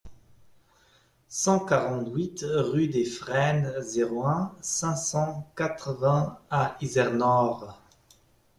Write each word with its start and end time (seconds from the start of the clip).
cent 1.27 1.59
quarante-huit 1.59 2.43
rue 2.49 2.87
des 2.87 3.05
Frênes, 3.05 3.71
zéro 3.81 4.25
un, 4.25 4.51
cinq 4.59 4.95
cent 4.95 5.47
quatre-vingts 5.55 6.39
à 6.49 6.75
Izernore 6.81 7.79